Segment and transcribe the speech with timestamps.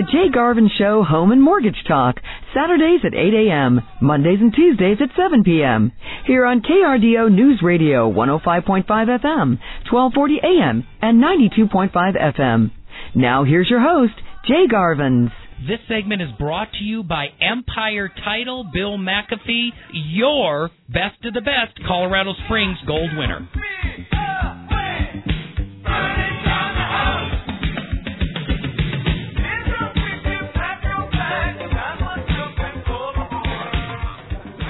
[0.00, 2.16] The Jay Garvin Show Home and Mortgage Talk,
[2.54, 5.92] Saturdays at 8 a.m., Mondays and Tuesdays at 7 p.m.
[6.26, 9.58] Here on KRDO News Radio 105.5 FM,
[9.92, 12.70] 1240 AM, and 92.5 FM.
[13.14, 14.14] Now here's your host,
[14.48, 15.32] Jay Garvins.
[15.68, 21.42] This segment is brought to you by Empire Title, Bill McAfee, your best of the
[21.42, 23.46] best Colorado Springs gold winner.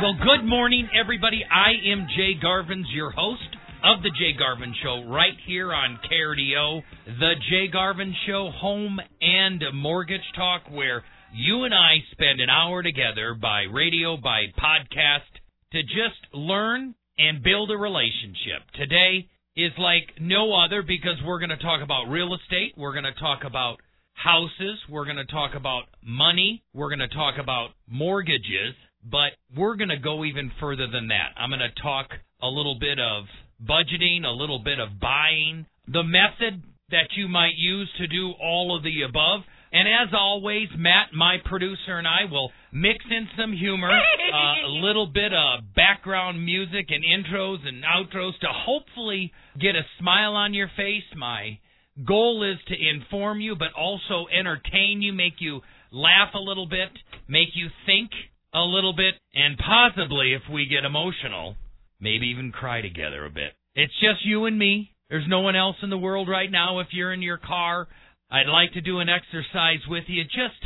[0.01, 1.45] Well, good morning, everybody.
[1.45, 3.55] I am Jay Garvins, your host
[3.85, 6.83] of the Jay Garvin Show, right here on KRDO,
[7.19, 11.05] the Jay Garvin Show, home and mortgage talk, where
[11.35, 15.29] you and I spend an hour together by radio, by podcast,
[15.73, 18.63] to just learn and build a relationship.
[18.77, 22.73] Today is like no other because we're going to talk about real estate.
[22.75, 23.81] We're going to talk about
[24.15, 24.79] houses.
[24.89, 26.63] We're going to talk about money.
[26.73, 28.75] We're going to talk about mortgages.
[29.05, 31.33] But we're going to go even further than that.
[31.37, 32.11] I'm going to talk
[32.43, 33.25] a little bit of
[33.63, 38.77] budgeting, a little bit of buying, the method that you might use to do all
[38.77, 39.41] of the above.
[39.73, 43.91] And as always, Matt, my producer, and I will mix in some humor,
[44.35, 49.83] uh, a little bit of background music and intros and outros to hopefully get a
[49.99, 51.05] smile on your face.
[51.17, 51.59] My
[52.05, 55.61] goal is to inform you, but also entertain you, make you
[55.93, 56.91] laugh a little bit,
[57.29, 58.11] make you think
[58.53, 61.57] a little bit, and possibly, if we get emotional,
[62.01, 63.53] maybe even cry together a bit.
[63.75, 64.93] It's just you and me.
[65.09, 66.81] There's no one else in the world right now.
[66.81, 67.89] If you're in your car,
[68.31, 70.25] I'd like to do an exercise with you.
[70.25, 70.63] Just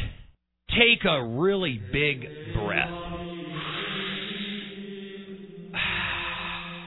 [0.71, 2.91] take a really big breath.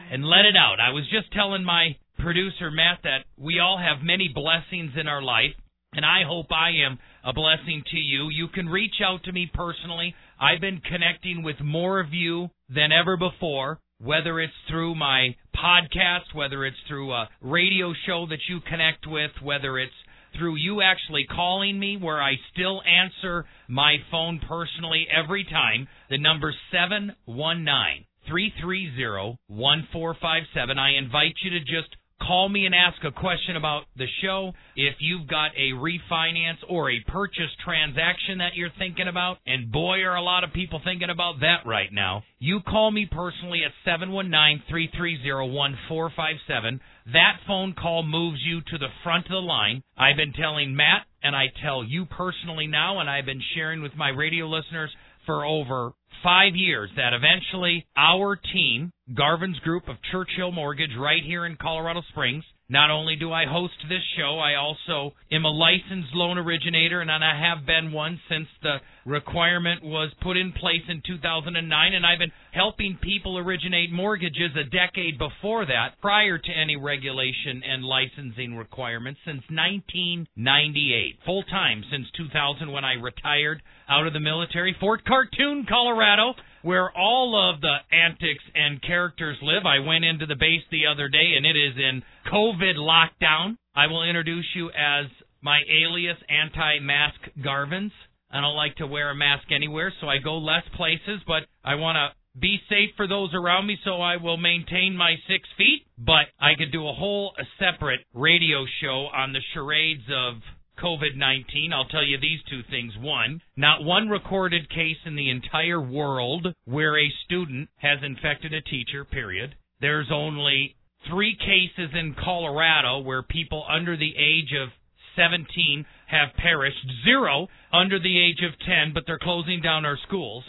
[0.09, 0.79] And let it out.
[0.79, 5.21] I was just telling my producer, Matt, that we all have many blessings in our
[5.21, 5.51] life,
[5.91, 6.97] and I hope I am
[7.27, 8.29] a blessing to you.
[8.31, 10.15] You can reach out to me personally.
[10.39, 16.33] I've been connecting with more of you than ever before, whether it's through my podcast,
[16.33, 19.91] whether it's through a radio show that you connect with, whether it's
[20.39, 25.89] through you actually calling me where I still answer my phone personally every time.
[26.09, 30.79] The number 719 330 1457.
[30.79, 34.51] I invite you to just Call me and ask a question about the show.
[34.75, 40.01] If you've got a refinance or a purchase transaction that you're thinking about, and boy,
[40.01, 43.71] are a lot of people thinking about that right now, you call me personally at
[43.85, 46.81] 719 330 1457.
[47.13, 49.83] That phone call moves you to the front of the line.
[49.95, 53.95] I've been telling Matt, and I tell you personally now, and I've been sharing with
[53.95, 54.91] my radio listeners
[55.27, 55.91] for over
[56.23, 62.01] five years that eventually our team, Garvin's Group of Churchill Mortgage, right here in Colorado
[62.09, 66.99] Springs, not only do I host this show, I also am a licensed loan originator,
[66.99, 71.93] and I have been one since the requirement was put in place in 2009.
[71.93, 77.63] And I've been helping people originate mortgages a decade before that, prior to any regulation
[77.63, 81.19] and licensing requirements, since 1998.
[81.25, 84.75] Full time since 2000 when I retired out of the military.
[84.77, 86.33] Fort Cartoon, Colorado
[86.67, 89.65] where all of the antics and characters live.
[89.65, 93.55] I went into the base the other day and it is in COVID lockdown.
[93.73, 95.05] I will introduce you as
[95.41, 97.93] my alias anti mask Garvins.
[98.29, 101.75] I don't like to wear a mask anywhere, so I go less places, but I
[101.75, 105.87] want to be safe for those around me, so I will maintain my six feet.
[105.97, 110.41] But I could do a whole a separate radio show on the charades of
[110.77, 112.93] COVID 19, I'll tell you these two things.
[112.99, 118.61] One, not one recorded case in the entire world where a student has infected a
[118.61, 119.55] teacher, period.
[119.81, 120.75] There's only
[121.09, 124.69] three cases in Colorado where people under the age of
[125.15, 130.43] 17 have perished, zero under the age of 10, but they're closing down our schools.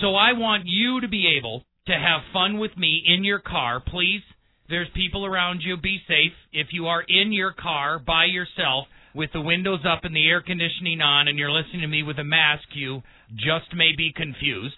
[0.00, 3.80] So I want you to be able to have fun with me in your car.
[3.80, 4.22] Please
[4.68, 5.76] there's people around you.
[5.76, 6.32] Be safe.
[6.52, 10.42] If you are in your car by yourself with the windows up and the air
[10.42, 13.02] conditioning on and you're listening to me with a mask, you
[13.34, 14.76] just may be confused.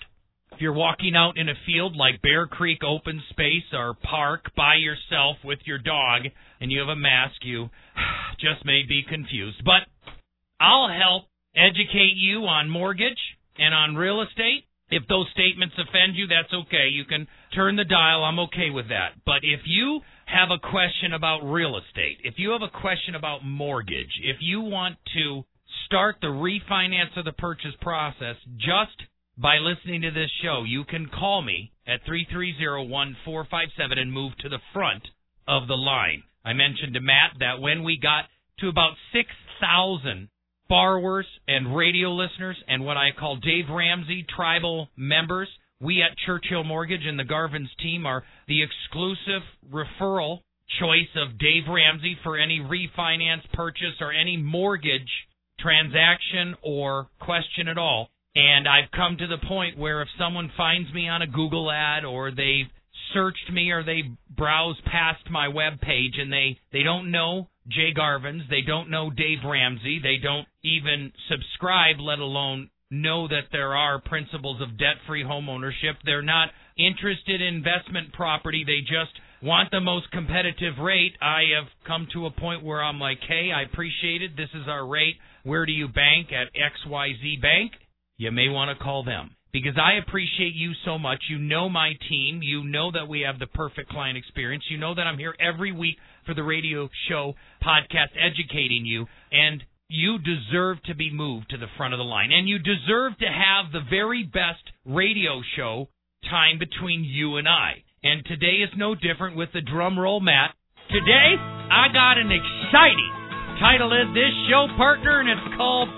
[0.53, 4.77] If you're walking out in a field like Bear Creek Open Space or Park by
[4.77, 6.23] yourself with your dog
[6.61, 7.71] and you have a mask, you
[8.41, 9.63] just may be confused.
[9.65, 10.13] But
[10.61, 11.25] I'll help
[11.57, 13.19] educate you on mortgage
[13.59, 16.89] and on real estate if those statements offend you, that's okay.
[16.91, 18.25] You can turn the dial.
[18.25, 19.13] I'm okay with that.
[19.25, 23.45] But if you have a question about real estate, if you have a question about
[23.45, 25.45] mortgage, if you want to
[25.87, 28.97] start the refinance of the purchase process just
[29.39, 34.59] by listening to this show, you can call me at 330-1457 and move to the
[34.73, 35.03] front
[35.49, 36.23] of the line.
[36.45, 38.25] I mentioned to Matt that when we got
[38.61, 40.29] to about 6,000
[40.71, 45.49] borrowers and radio listeners and what I call Dave Ramsey tribal members.
[45.83, 50.39] We at Churchill Mortgage and the Garvin's team are the exclusive referral
[50.79, 55.11] choice of Dave Ramsey for any refinance purchase or any mortgage
[55.59, 58.09] transaction or question at all.
[58.37, 62.05] And I've come to the point where if someone finds me on a Google ad
[62.05, 62.71] or they've
[63.13, 64.03] searched me or they
[64.37, 69.11] browse past my web page and they they don't know Jay Garvin's, they don't know
[69.11, 75.25] Dave Ramsey, they don't even subscribe, let alone know that there are principles of debt-free
[75.25, 75.97] home ownership.
[76.05, 78.65] They're not interested in investment property.
[78.67, 79.13] They just
[79.43, 81.13] want the most competitive rate.
[81.23, 84.37] I have come to a point where I'm like, hey, I appreciate it.
[84.37, 85.17] This is our rate.
[85.45, 86.29] Where do you bank?
[86.33, 87.73] At XYZ Bank?
[88.17, 91.25] You may want to call them because I appreciate you so much.
[91.29, 92.41] You know my team.
[92.43, 94.65] You know that we have the perfect client experience.
[94.71, 99.07] You know that I'm here every week for the radio show podcast educating you.
[99.33, 102.31] And you deserve to be moved to the front of the line.
[102.33, 105.89] And you deserve to have the very best radio show
[106.29, 107.83] time between you and I.
[108.03, 110.55] And today is no different with the drum roll, Matt.
[110.89, 113.21] Today, I got an exciting
[113.61, 115.89] title is this show partner, and it's called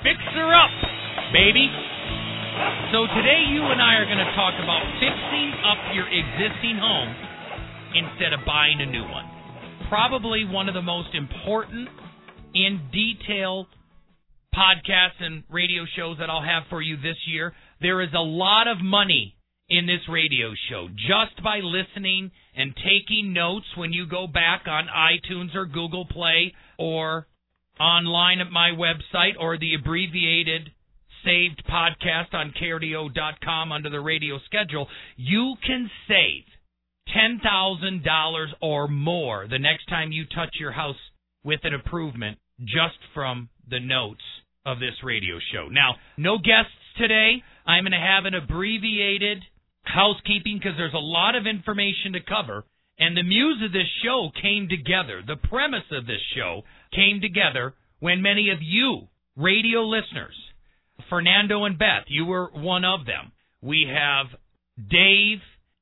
[0.00, 0.72] Fixer Up,
[1.34, 1.66] baby.
[2.94, 7.10] So today, you and I are going to talk about fixing up your existing home
[7.90, 9.26] instead of buying a new one.
[9.90, 11.88] Probably one of the most important
[12.54, 13.66] in detail
[14.54, 17.52] podcasts and radio shows that I'll have for you this year.
[17.80, 19.34] There is a lot of money
[19.68, 24.86] in this radio show just by listening and taking notes when you go back on
[24.86, 27.26] iTunes or Google Play or
[27.80, 30.70] online at my website or the abbreviated
[31.24, 36.44] saved podcast on KRDO.com under the radio schedule, you can save
[37.16, 40.96] $10,000 or more the next time you touch your house
[41.44, 44.22] with an improvement just from the notes
[44.64, 45.68] of this radio show.
[45.68, 47.42] Now, no guests today.
[47.66, 49.42] I'm going to have an abbreviated
[49.82, 52.64] housekeeping because there's a lot of information to cover.
[52.98, 55.22] And the muse of this show came together.
[55.26, 56.62] The premise of this show
[56.94, 60.36] came together when many of you, radio listeners,
[61.08, 63.32] Fernando and Beth, you were one of them.
[63.62, 64.26] We have
[64.78, 65.38] Dave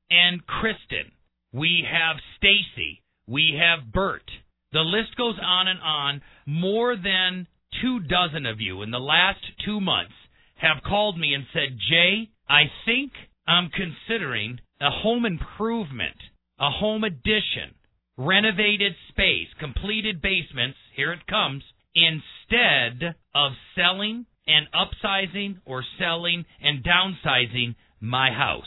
[0.09, 1.11] and Kristen.
[1.51, 3.01] We have Stacy.
[3.27, 4.29] We have Bert.
[4.71, 6.21] The list goes on and on.
[6.45, 7.47] More than
[7.81, 10.13] two dozen of you in the last two months
[10.55, 13.11] have called me and said, Jay, I think
[13.47, 16.17] I'm considering a home improvement,
[16.59, 17.75] a home addition,
[18.17, 21.63] renovated space, completed basements, here it comes,
[21.95, 28.65] instead of selling and upsizing or selling and downsizing my house.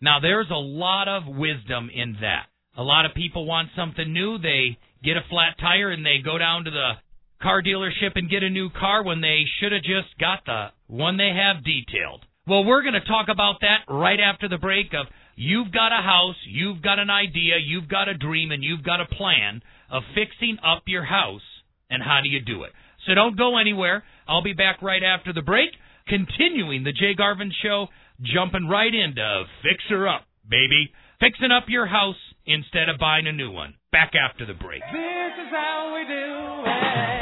[0.00, 2.46] Now, there's a lot of wisdom in that.
[2.76, 4.38] A lot of people want something new.
[4.38, 6.92] They get a flat tire and they go down to the
[7.42, 11.16] car dealership and get a new car when they should have just got the one
[11.16, 12.24] they have detailed.
[12.46, 15.06] Well, we're going to talk about that right after the break of
[15.36, 19.00] you've got a house, you've got an idea, you've got a dream, and you've got
[19.00, 19.60] a plan
[19.90, 21.42] of fixing up your house,
[21.90, 22.72] and how do you do it?
[23.08, 24.04] So don't go anywhere.
[24.28, 25.70] I'll be back right after the break,
[26.06, 27.86] continuing the Jay Garvin Show,
[28.20, 30.92] jumping right into Fixer Up, baby.
[31.18, 33.74] Fixing up your house instead of buying a new one.
[33.90, 34.82] Back after the break.
[34.92, 37.17] This is how we do it.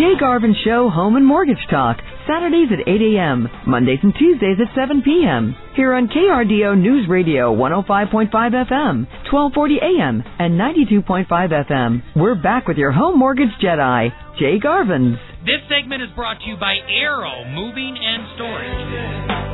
[0.00, 4.74] Jay Garvin Show Home and Mortgage Talk, Saturdays at 8 a.m., Mondays and Tuesdays at
[4.74, 5.54] 7 p.m.
[5.76, 12.02] Here on KRDO News Radio 105.5 FM, 1240 a.m., and 92.5 FM.
[12.16, 15.18] We're back with your home mortgage Jedi, Jay Garvin's.
[15.44, 19.50] This segment is brought to you by Arrow Moving and Storage.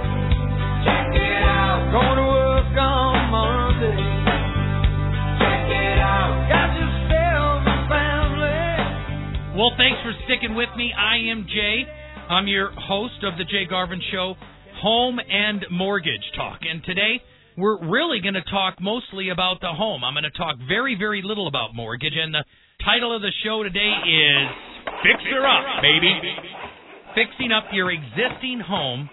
[9.56, 10.92] Well, thanks for sticking with me.
[10.92, 11.88] I am Jay.
[12.28, 14.34] I'm your host of the Jay Garvin Show,
[14.82, 16.60] Home and Mortgage Talk.
[16.60, 17.24] And today,
[17.56, 20.04] we're really going to talk mostly about the home.
[20.04, 22.12] I'm going to talk very, very little about mortgage.
[22.20, 22.44] And the
[22.84, 24.44] title of the show today is
[25.00, 26.12] Fixer Up, baby.
[27.16, 29.08] Fixing up your existing home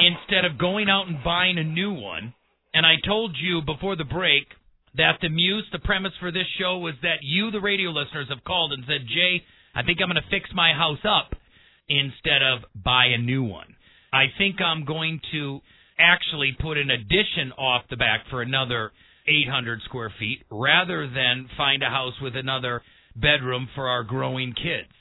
[0.00, 2.32] instead of going out and buying a new one.
[2.72, 4.48] And I told you before the break
[4.96, 8.44] that the muse, the premise for this show was that you, the radio listeners, have
[8.44, 11.34] called and said, Jay, I think I'm going to fix my house up
[11.88, 13.74] instead of buy a new one.
[14.12, 15.60] I think I'm going to
[15.98, 18.92] actually put an addition off the back for another
[19.26, 22.82] 800 square feet rather than find a house with another
[23.16, 24.92] bedroom for our growing kids.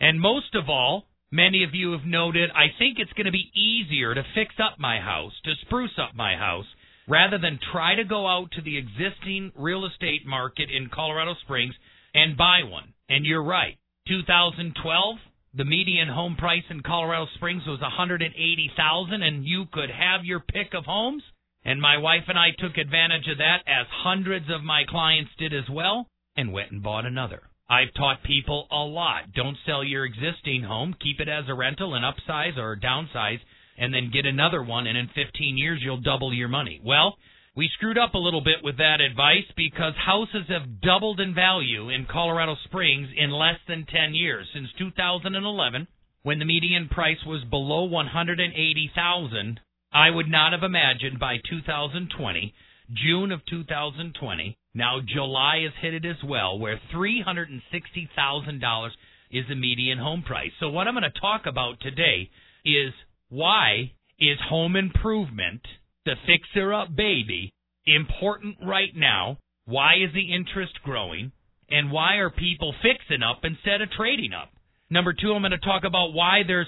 [0.00, 3.50] And most of all, many of you have noted, I think it's going to be
[3.54, 6.66] easier to fix up my house, to spruce up my house,
[7.08, 11.74] rather than try to go out to the existing real estate market in Colorado Springs
[12.14, 12.94] and buy one.
[13.08, 13.76] And you're right.
[14.10, 15.16] 2012,
[15.54, 20.74] the median home price in Colorado Springs was 180,000 and you could have your pick
[20.74, 21.22] of homes.
[21.64, 25.54] And my wife and I took advantage of that as hundreds of my clients did
[25.54, 27.42] as well and went and bought another.
[27.68, 29.32] I've taught people a lot.
[29.32, 30.96] Don't sell your existing home.
[31.00, 33.38] Keep it as a rental and upsize or downsize
[33.78, 36.80] and then get another one and in 15 years you'll double your money.
[36.84, 37.16] Well,
[37.56, 41.88] we screwed up a little bit with that advice because houses have doubled in value
[41.88, 45.88] in Colorado Springs in less than 10 years since 2011
[46.22, 49.60] when the median price was below 180,000.
[49.92, 52.54] I would not have imagined by 2020,
[52.92, 58.90] June of 2020, now July is hit it as well where $360,000
[59.32, 60.52] is the median home price.
[60.60, 62.30] So what I'm going to talk about today
[62.64, 62.92] is
[63.28, 63.90] why
[64.20, 65.62] is home improvement
[66.04, 67.52] the fixer up baby
[67.86, 69.38] important right now?
[69.66, 71.32] Why is the interest growing?
[71.68, 74.50] And why are people fixing up instead of trading up?
[74.90, 76.66] Number two, I'm going to talk about why there's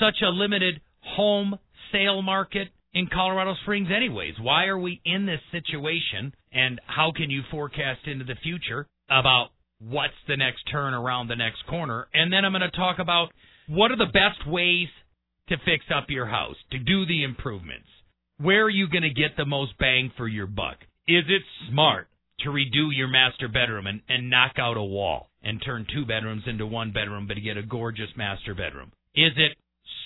[0.00, 1.58] such a limited home
[1.92, 4.34] sale market in Colorado Springs, anyways.
[4.40, 6.34] Why are we in this situation?
[6.52, 11.36] And how can you forecast into the future about what's the next turn around the
[11.36, 12.08] next corner?
[12.12, 13.28] And then I'm going to talk about
[13.68, 14.88] what are the best ways
[15.48, 17.86] to fix up your house, to do the improvements
[18.40, 20.76] where are you going to get the most bang for your buck?
[21.06, 22.08] Is it smart
[22.40, 26.44] to redo your master bedroom and, and knock out a wall and turn two bedrooms
[26.46, 28.92] into one bedroom but to get a gorgeous master bedroom?
[29.14, 29.58] Is it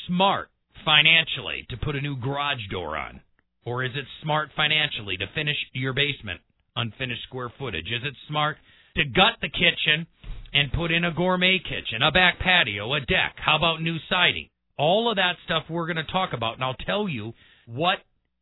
[0.09, 0.49] smart
[0.85, 3.21] financially to put a new garage door on?
[3.65, 6.41] Or is it smart financially to finish your basement,
[6.75, 7.87] unfinished square footage?
[7.87, 8.57] Is it smart
[8.97, 10.07] to gut the kitchen
[10.53, 13.37] and put in a gourmet kitchen, a back patio, a deck?
[13.37, 14.49] How about new siding?
[14.77, 17.33] All of that stuff we're going to talk about, and I'll tell you
[17.67, 17.99] what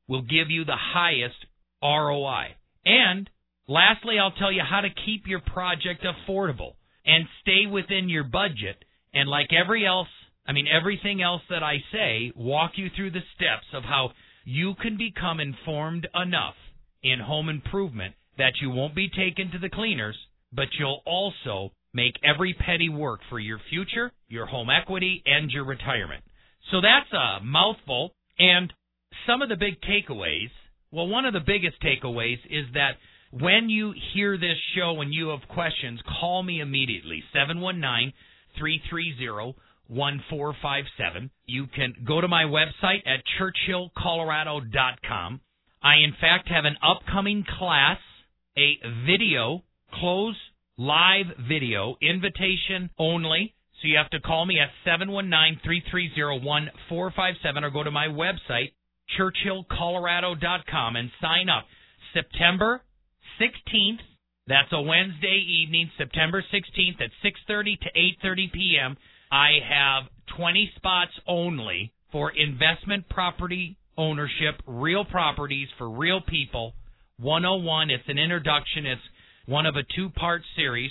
[0.08, 1.46] will give you the highest
[1.82, 2.56] ROI.
[2.84, 3.28] And
[3.68, 8.84] lastly, I'll tell you how to keep your project affordable and stay within your budget.
[9.14, 10.08] And like every else,
[10.46, 14.10] I mean everything else that I say, walk you through the steps of how
[14.44, 16.54] you can become informed enough
[17.02, 20.16] in home improvement that you won't be taken to the cleaners,
[20.52, 25.64] but you'll also make every penny work for your future, your home equity, and your
[25.64, 26.24] retirement.
[26.70, 28.14] So that's a mouthful.
[28.38, 28.72] And
[29.26, 30.50] some of the big takeaways.
[30.90, 32.92] Well, one of the biggest takeaways is that
[33.30, 38.12] when you hear this show and you have questions, call me immediately 719
[38.58, 39.56] 330
[39.88, 41.30] 1457.
[41.46, 45.40] You can go to my website at churchillcolorado.com.
[45.82, 47.98] I, in fact, have an upcoming class,
[48.56, 49.64] a video,
[49.94, 50.36] close
[50.78, 53.54] live video, invitation only.
[53.80, 58.70] So you have to call me at 719 330 1457 or go to my website,
[59.18, 61.64] churchillcolorado.com and sign up.
[62.14, 62.82] September
[63.40, 64.00] 16th,
[64.46, 68.96] that's a Wednesday evening, September 16th at 6:30 to 8:30 p.m.
[69.30, 70.04] I have
[70.36, 76.74] 20 spots only for investment property ownership, real properties for real people.
[77.18, 78.86] 101, it's an introduction.
[78.86, 79.00] It's
[79.46, 80.90] one of a two-part series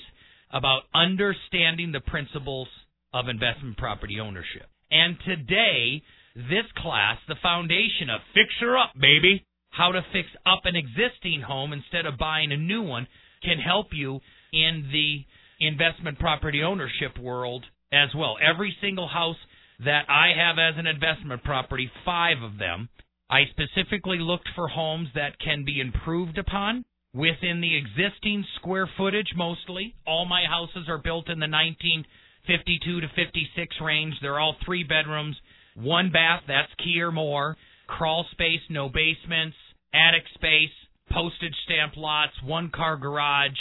[0.51, 2.67] about understanding the principles
[3.13, 4.67] of investment property ownership.
[4.91, 6.03] And today
[6.35, 11.73] this class, the foundation of Fixer Up, baby, how to fix up an existing home
[11.73, 13.07] instead of buying a new one,
[13.43, 14.19] can help you
[14.53, 15.25] in the
[15.65, 18.38] investment property ownership world as well.
[18.41, 19.38] Every single house
[19.85, 22.89] that I have as an investment property, five of them,
[23.29, 26.83] I specifically looked for homes that can be improved upon
[27.13, 29.95] within the existing square footage mostly.
[30.05, 34.15] All my houses are built in the 1952 to 56 range.
[34.21, 35.35] They're all three bedrooms
[35.75, 37.57] one bath, that's key or more.
[37.87, 39.57] Crawl space, no basements.
[39.93, 40.71] Attic space,
[41.09, 43.57] postage stamp lots, one car garage,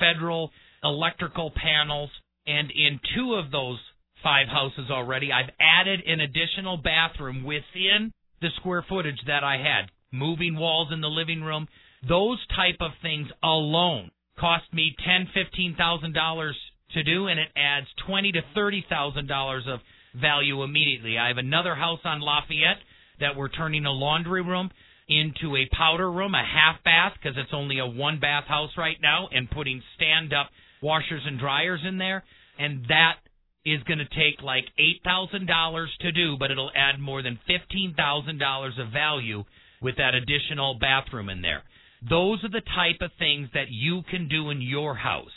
[0.00, 0.50] federal
[0.82, 2.10] electrical panels.
[2.46, 3.78] And in two of those
[4.22, 9.90] five houses already, I've added an additional bathroom within the square footage that I had.
[10.12, 11.68] Moving walls in the living room.
[12.08, 16.56] Those type of things alone cost me ten, fifteen thousand dollars
[16.94, 19.80] to do, and it adds twenty to thirty thousand dollars of
[20.14, 21.18] value immediately.
[21.18, 22.82] I have another house on Lafayette
[23.20, 24.70] that we're turning a laundry room
[25.08, 28.96] into a powder room, a half bath, because it's only a one bath house right
[29.02, 30.48] now, and putting stand up
[30.82, 32.24] washers and dryers in there.
[32.58, 33.16] And that
[33.64, 34.64] is going to take like
[35.06, 39.44] $8,000 to do, but it'll add more than $15,000 of value
[39.82, 41.62] with that additional bathroom in there.
[42.08, 45.28] Those are the type of things that you can do in your house.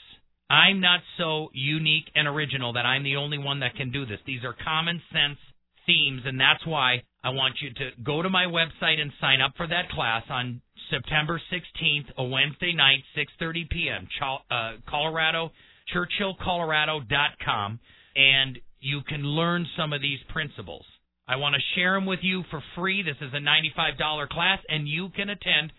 [0.50, 4.20] I'm not so unique and original that I'm the only one that can do this.
[4.26, 5.38] These are common sense
[5.86, 9.54] themes, and that's why I want you to go to my website and sign up
[9.58, 14.08] for that class on September 16th, a Wednesday night, 6:30 p.m.
[14.52, 15.52] Uh, Colorado,
[15.94, 17.80] ChurchillColorado.com,
[18.16, 20.86] and you can learn some of these principles.
[21.28, 23.02] I want to share them with you for free.
[23.02, 25.72] This is a $95 class, and you can attend.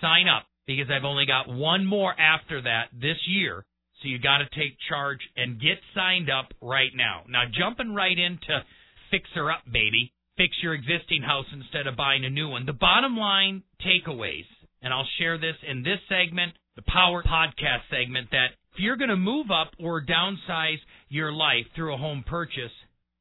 [0.00, 3.64] Sign up because I've only got one more after that this year.
[4.00, 7.24] So you got to take charge and get signed up right now.
[7.28, 8.64] Now, jumping right into
[9.10, 10.12] Fixer Up, baby.
[10.36, 12.64] Fix your existing house instead of buying a new one.
[12.64, 14.46] The bottom line takeaways,
[14.80, 19.10] and I'll share this in this segment, the Power Podcast segment, that if you're going
[19.10, 20.78] to move up or downsize
[21.10, 22.72] your life through a home purchase,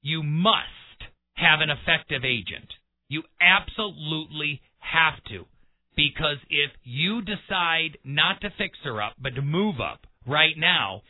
[0.01, 2.71] you must have an effective agent.
[3.09, 5.45] You absolutely have to.
[5.97, 11.01] Because if you decide not to fix her up, but to move up right now,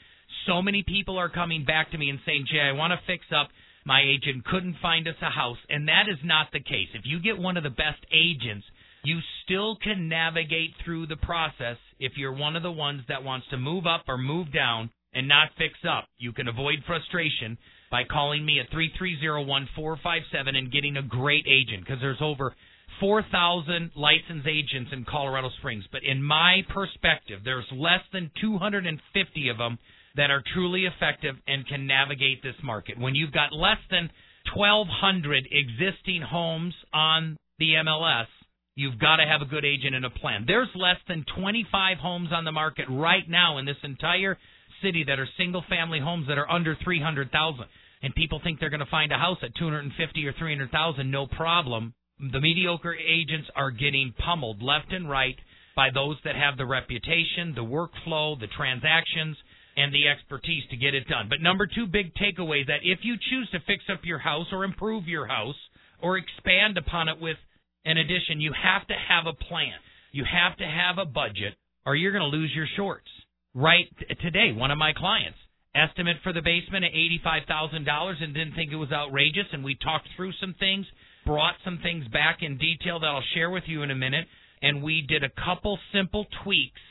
[0.47, 3.25] so many people are coming back to me and saying, Jay, I want to fix
[3.35, 3.49] up.
[3.85, 5.57] My agent couldn't find us a house.
[5.69, 6.89] And that is not the case.
[6.93, 8.65] If you get one of the best agents,
[9.03, 13.47] you still can navigate through the process if you're one of the ones that wants
[13.49, 16.05] to move up or move down and not fix up.
[16.17, 17.57] You can avoid frustration
[17.89, 22.53] by calling me at 3301457 and getting a great agent because there's over
[22.99, 25.85] 4,000 licensed agents in Colorado Springs.
[25.91, 29.77] But in my perspective, there's less than 250 of them
[30.15, 32.99] that are truly effective and can navigate this market.
[32.99, 34.09] When you've got less than
[34.55, 38.27] 1,200 existing homes on the MLS,
[38.75, 40.45] you've got to have a good agent and a plan.
[40.47, 44.37] There's less than 25 homes on the market right now in this entire
[44.81, 47.65] city that are single family homes that are under 300,000
[48.01, 51.93] and people think they're going to find a house at 250 or 300,000 no problem
[52.19, 55.37] the mediocre agents are getting pummeled left and right
[55.75, 59.37] by those that have the reputation the workflow the transactions
[59.77, 63.15] and the expertise to get it done but number 2 big takeaway that if you
[63.29, 65.55] choose to fix up your house or improve your house
[66.01, 67.37] or expand upon it with
[67.85, 69.73] an addition you have to have a plan
[70.11, 71.55] you have to have a budget
[71.85, 73.07] or you're going to lose your shorts
[73.53, 73.87] right
[74.21, 74.51] today.
[74.53, 75.37] One of my clients
[75.75, 79.45] estimate for the basement at eighty-five thousand dollars and didn't think it was outrageous.
[79.51, 80.85] And we talked through some things,
[81.29, 84.25] brought some things back in detail that I'll share with you in a minute.
[84.63, 86.81] And we did a couple simple tweaks,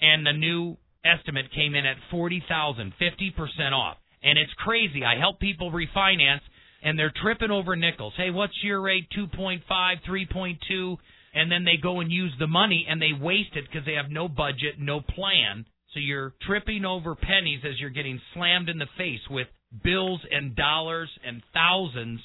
[0.00, 3.96] and the new estimate came in at forty thousand, fifty percent off.
[4.22, 5.04] And it's crazy.
[5.04, 6.42] I help people refinance,
[6.82, 8.14] and they're tripping over nickels.
[8.16, 9.06] Hey, what's your rate?
[9.14, 10.96] Two point five, three point two,
[11.32, 14.10] and then they go and use the money and they waste it because they have
[14.10, 15.64] no budget, no plan
[15.94, 19.46] so you're tripping over pennies as you're getting slammed in the face with
[19.82, 22.20] bills and dollars and thousands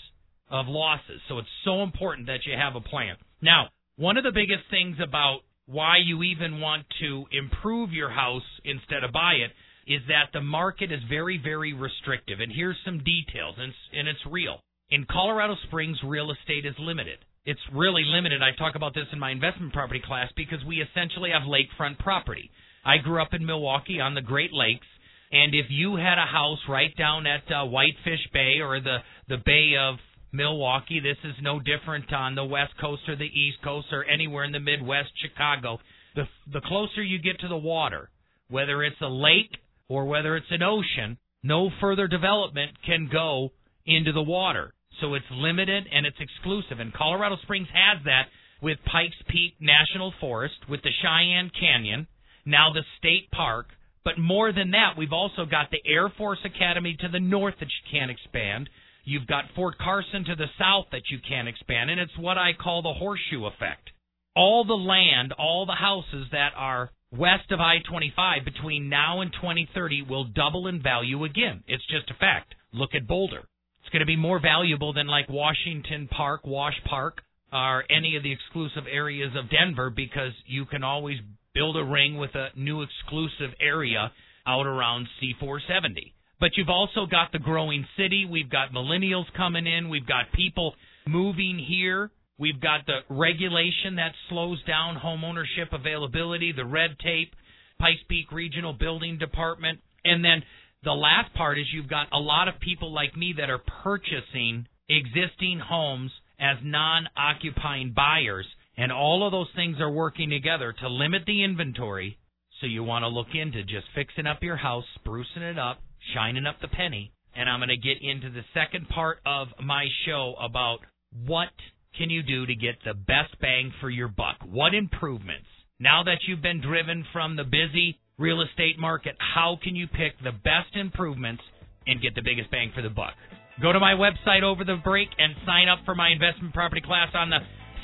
[0.53, 1.19] of losses.
[1.27, 3.15] So it's so important that you have a plan.
[3.41, 8.45] Now, one of the biggest things about why you even want to improve your house
[8.63, 9.51] instead of buy it
[9.91, 12.39] is that the market is very, very restrictive.
[12.39, 14.59] And here's some details, and, and it's real.
[14.91, 17.17] In Colorado Springs, real estate is limited.
[17.45, 18.41] It's really limited.
[18.41, 22.51] I talk about this in my investment property class because we essentially have lakefront property.
[22.85, 24.87] I grew up in Milwaukee on the Great Lakes,
[25.31, 29.41] and if you had a house right down at uh, Whitefish Bay or the the
[29.43, 29.95] Bay of
[30.34, 34.43] Milwaukee, this is no different on the West Coast or the East Coast or anywhere
[34.43, 35.80] in the Midwest, Chicago.
[36.15, 38.10] The the closer you get to the water,
[38.50, 43.52] whether it's a lake or whether it's an ocean, no further development can go
[43.86, 44.74] into the water.
[45.02, 46.80] So it's limited and it's exclusive.
[46.80, 48.26] And Colorado Springs has that
[48.62, 52.08] with Pikes Peak National Forest, with the Cheyenne Canyon,
[52.46, 53.67] now the state park.
[54.04, 57.67] But more than that, we've also got the Air Force Academy to the north that
[57.67, 58.69] you can't expand.
[59.03, 62.51] You've got Fort Carson to the south that you can't expand, and it's what I
[62.53, 63.89] call the horseshoe effect.
[64.35, 69.31] All the land, all the houses that are west of I 25 between now and
[69.33, 71.63] 2030 will double in value again.
[71.67, 72.55] It's just a fact.
[72.71, 73.43] Look at Boulder.
[73.81, 78.23] It's going to be more valuable than like Washington Park, Wash Park, or any of
[78.23, 81.17] the exclusive areas of Denver because you can always
[81.53, 84.11] build a ring with a new exclusive area
[84.47, 86.13] out around C470.
[86.39, 88.26] But you've also got the growing city.
[88.30, 89.89] We've got millennials coming in.
[89.89, 90.76] We've got people
[91.08, 92.12] moving here.
[92.38, 97.34] We've got the regulation that slows down home ownership availability, the red tape,
[97.80, 99.80] Pikes Peak Regional Building Department.
[100.04, 100.43] And then
[100.84, 104.67] the last part is you've got a lot of people like me that are purchasing
[104.89, 108.46] existing homes as non occupying buyers
[108.78, 112.17] and all of those things are working together to limit the inventory.
[112.60, 115.80] So you want to look into just fixing up your house, sprucing it up,
[116.13, 117.11] shining up the penny.
[117.35, 120.79] And I'm going to get into the second part of my show about
[121.25, 121.49] what
[121.97, 124.37] can you do to get the best bang for your buck?
[124.45, 125.47] What improvements?
[125.79, 130.13] Now that you've been driven from the busy real estate market, how can you pick
[130.23, 131.43] the best improvements
[131.87, 133.13] and get the biggest bang for the buck?
[133.61, 137.09] Go to my website over the break and sign up for my investment property class
[137.13, 137.39] on the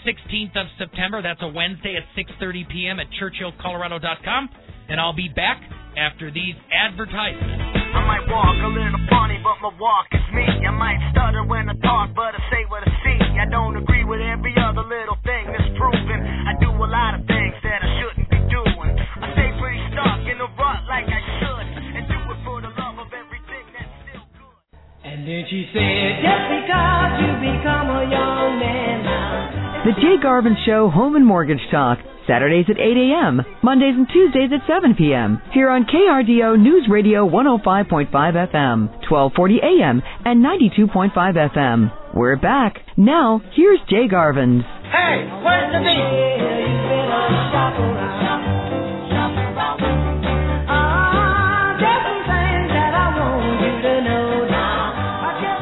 [0.05, 1.21] 16th of September.
[1.21, 2.99] That's a Wednesday at 6:30 p.m.
[2.99, 4.49] at churchillcolorado.com,
[4.89, 5.61] and I'll be back
[5.97, 7.58] after these advertisements.
[7.89, 10.45] I might walk a little funny, but my walk is me.
[10.45, 13.19] I might stutter when I talk, but I say what I see.
[13.41, 16.19] I don't agree with every other little thing that's proven.
[16.21, 18.93] I do a lot of things that I shouldn't be doing.
[18.93, 21.65] I stay pretty stuck in a rut like I should,
[21.97, 24.59] and do it for the love of everything that's still good.
[25.01, 29.89] And then she said, Just because you become a young man now.
[29.89, 31.97] The Jay Garvin Show Home and Mortgage Talk.
[32.29, 35.41] Saturdays at 8 a.m., Mondays and Tuesdays at 7 p.m.
[35.51, 41.91] Here on KRDO News Radio 105.5 FM, 1240 a.m., and 92.5 FM.
[42.13, 42.77] We're back.
[42.95, 44.63] Now, here's Jay Garvin's.
[44.93, 47.09] Hey, where's the beat?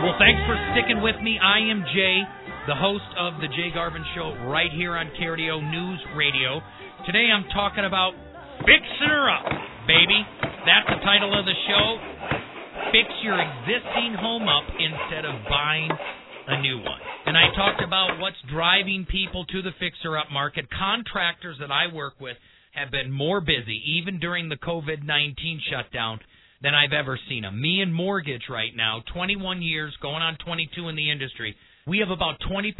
[0.03, 1.39] Well, thanks for sticking with me.
[1.41, 2.21] I am Jay,
[2.67, 6.59] the host of the Jay Garvin Show right here on KRDO News Radio.
[7.07, 8.11] Today I'm talking about
[8.67, 9.47] fixing her up,
[9.87, 10.19] baby.
[10.67, 11.85] That's the title of the show.
[12.91, 15.87] Fix your existing home up instead of buying
[16.51, 16.99] a new one.
[17.25, 20.67] And I talked about what's driving people to the fixer up market.
[20.67, 22.35] Contractors that I work with
[22.75, 26.19] have been more busy, even during the COVID 19 shutdown,
[26.61, 27.61] than I've ever seen them.
[27.61, 31.55] Me and Mortgage right now, 21 years, going on 22 in the industry,
[31.87, 32.73] we have about 20%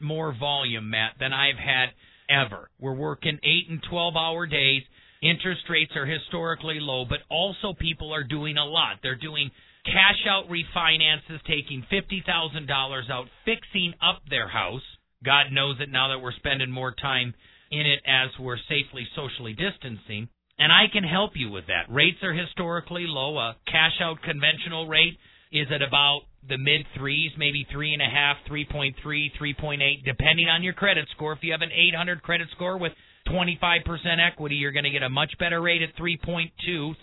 [0.00, 1.90] more volume, Matt, than I've had
[2.30, 2.70] ever.
[2.80, 4.82] We're working 8 and 12 hour days.
[5.22, 8.96] Interest rates are historically low, but also people are doing a lot.
[9.02, 9.50] They're doing
[9.84, 14.82] cash out refinances, taking $50,000 out, fixing up their house.
[15.24, 17.34] God knows it now that we're spending more time
[17.70, 20.28] in it as we're safely socially distancing.
[20.58, 21.92] And I can help you with that.
[21.92, 23.36] Rates are historically low.
[23.36, 25.18] A cash out conventional rate
[25.54, 29.54] is at about the mid threes, maybe three and a half, three point three, three
[29.54, 31.32] point eight, depending on your credit score.
[31.32, 32.92] If you have an 800 credit score with
[33.28, 33.80] 25%
[34.20, 36.50] equity, you're going to get a much better rate at 3.2,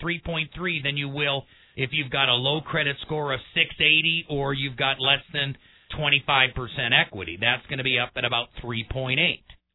[0.00, 4.76] 3.3 than you will if you've got a low credit score of 680 or you've
[4.76, 5.56] got less than
[5.98, 6.54] 25%
[6.92, 7.38] equity.
[7.40, 9.16] That's going to be up at about 3.8.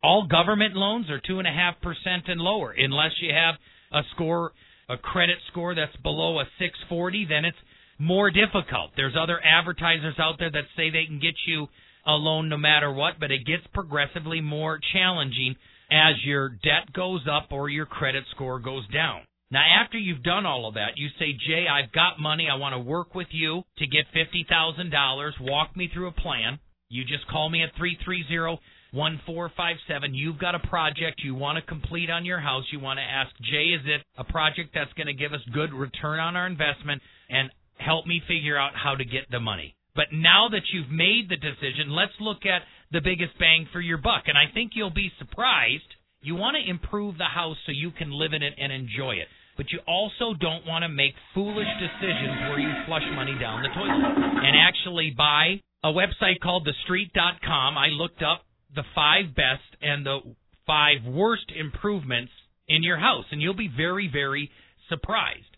[0.03, 2.73] All government loans are 2.5% and lower.
[2.77, 3.55] Unless you have
[3.91, 4.51] a score,
[4.87, 7.57] a credit score that's below a 640, then it's
[7.99, 8.91] more difficult.
[8.95, 11.67] There's other advertisers out there that say they can get you
[12.05, 15.55] a loan no matter what, but it gets progressively more challenging
[15.91, 19.21] as your debt goes up or your credit score goes down.
[19.49, 22.47] Now, after you've done all of that, you say, Jay, I've got money.
[22.51, 25.31] I want to work with you to get $50,000.
[25.41, 26.60] Walk me through a plan.
[26.89, 30.13] You just call me at 330 1457.
[30.13, 32.63] You've got a project you want to complete on your house.
[32.71, 35.73] You want to ask, Jay, is it a project that's going to give us good
[35.73, 39.75] return on our investment and help me figure out how to get the money?
[39.95, 42.61] But now that you've made the decision, let's look at
[42.91, 44.23] the biggest bang for your buck.
[44.27, 45.89] And I think you'll be surprised.
[46.21, 49.27] You want to improve the house so you can live in it and enjoy it.
[49.57, 53.69] But you also don't want to make foolish decisions where you flush money down the
[53.69, 54.45] toilet.
[54.45, 57.77] And actually, buy a website called thestreet.com.
[57.77, 60.19] I looked up the five best and the
[60.67, 62.31] five worst improvements
[62.67, 64.51] in your house, and you'll be very, very
[64.89, 65.57] surprised.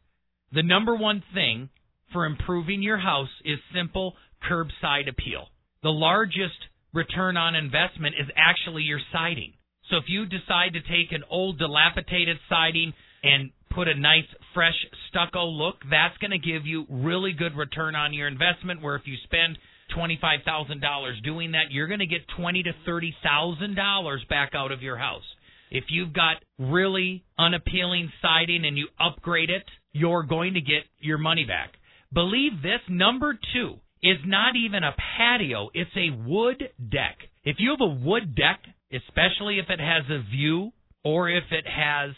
[0.53, 1.69] The number one thing
[2.12, 4.15] for improving your house is simple
[4.50, 5.48] curbside appeal.
[5.84, 6.58] The largest
[6.93, 9.54] return on investment is actually your siding.
[9.89, 12.93] So if you decide to take an old dilapidated siding
[13.24, 14.76] and put a nice fresh
[15.10, 19.04] stucco look, that's going to give you really good return on your investment where if
[19.06, 19.58] you spend
[19.98, 25.24] $25,000 doing that, you're going to get twenty to $30,000 back out of your house.
[25.72, 31.17] If you've got really unappealing siding and you upgrade it, you're going to get your
[31.17, 31.74] money back.
[32.13, 37.17] Believe this, number 2 is not even a patio, it's a wood deck.
[37.43, 40.72] If you have a wood deck, especially if it has a view
[41.04, 42.12] or if it has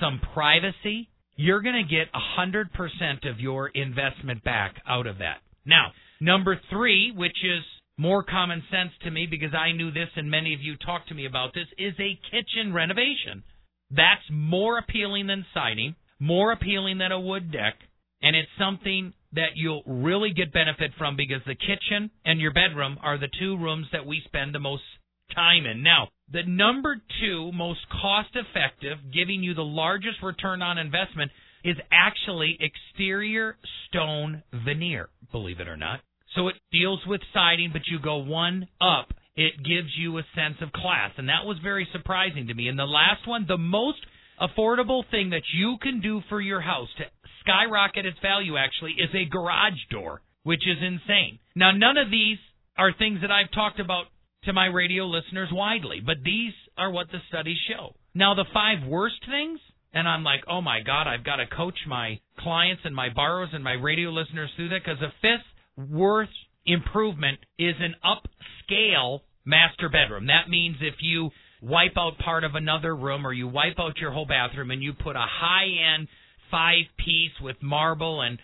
[0.00, 5.38] some privacy, you're going to get 100% of your investment back out of that.
[5.64, 7.64] Now, number three, which is
[7.98, 11.14] more common sense to me because I knew this and many of you talked to
[11.14, 13.42] me about this, is a kitchen renovation.
[13.90, 17.74] That's more appealing than siding, more appealing than a wood deck,
[18.22, 22.98] and it's something that you'll really get benefit from because the kitchen and your bedroom
[23.02, 24.82] are the two rooms that we spend the most
[25.34, 25.82] time in.
[25.82, 31.30] Now, the number two most cost effective, giving you the largest return on investment,
[31.64, 33.56] is actually exterior
[33.88, 36.00] stone veneer, believe it or not.
[36.34, 40.56] So it deals with siding, but you go one up it gives you a sense
[40.60, 41.12] of class.
[41.16, 42.68] And that was very surprising to me.
[42.68, 43.98] And the last one, the most
[44.40, 47.04] affordable thing that you can do for your house to
[47.42, 51.38] skyrocket its value actually is a garage door, which is insane.
[51.54, 52.38] Now, none of these
[52.76, 54.06] are things that I've talked about
[54.44, 57.94] to my radio listeners widely, but these are what the studies show.
[58.14, 59.60] Now, the five worst things,
[59.92, 63.50] and I'm like, oh my God, I've got to coach my clients and my borrowers
[63.52, 66.32] and my radio listeners through that because the fifth worst
[66.66, 70.26] improvement is an upscale master bedroom.
[70.26, 74.10] That means if you wipe out part of another room or you wipe out your
[74.10, 76.08] whole bathroom and you put a high end
[76.52, 78.38] five piece with marble and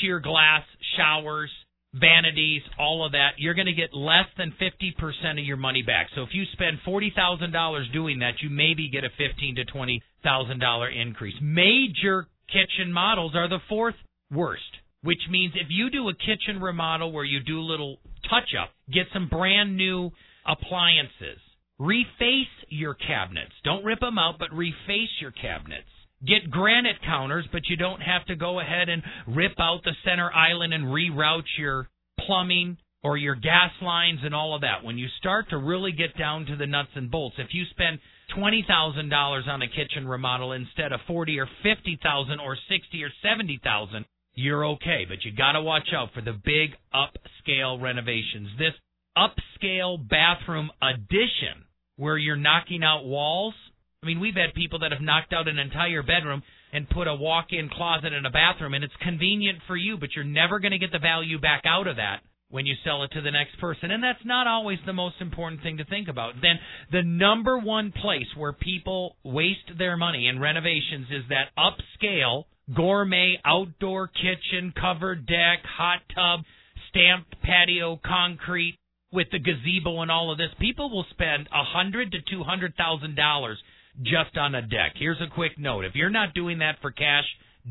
[0.00, 0.64] sheer glass
[0.98, 1.50] showers,
[1.94, 6.08] vanities, all of that, you're going to get less than 50% of your money back.
[6.14, 11.34] So if you spend $40,000 doing that, you maybe get a fifteen to $20,000 increase.
[11.40, 13.94] Major kitchen models are the fourth
[14.30, 14.62] worst,
[15.02, 18.70] which means if you do a kitchen remodel where you do a little touch up,
[18.92, 20.10] get some brand new
[20.46, 21.38] appliances,
[21.80, 23.52] reface your cabinets.
[23.64, 25.88] Don't rip them out, but reface your cabinets.
[26.26, 30.32] Get granite counters, but you don't have to go ahead and rip out the center
[30.32, 31.88] island and reroute your
[32.26, 34.84] plumbing or your gas lines and all of that.
[34.84, 37.98] When you start to really get down to the nuts and bolts, if you spend
[38.36, 43.02] twenty thousand dollars on a kitchen remodel instead of forty or fifty thousand or sixty
[43.02, 44.04] or seventy thousand,
[44.34, 45.04] you're okay.
[45.08, 48.50] But you got to watch out for the big upscale renovations.
[48.58, 48.74] This
[49.18, 53.54] upscale bathroom addition, where you're knocking out walls.
[54.02, 57.14] I mean, we've had people that have knocked out an entire bedroom and put a
[57.14, 60.78] walk-in closet in a bathroom, and it's convenient for you, but you're never going to
[60.78, 63.92] get the value back out of that when you sell it to the next person.
[63.92, 66.34] And that's not always the most important thing to think about.
[66.42, 66.58] Then
[66.90, 73.38] the number one place where people waste their money in renovations is that upscale gourmet
[73.44, 76.40] outdoor kitchen, covered deck, hot tub,
[76.88, 78.78] stamped patio, concrete
[79.12, 80.50] with the gazebo and all of this.
[80.58, 83.58] People will spend a hundred to two hundred thousand dollars
[84.00, 84.94] just on a deck.
[84.96, 85.84] Here's a quick note.
[85.84, 87.24] If you're not doing that for cash,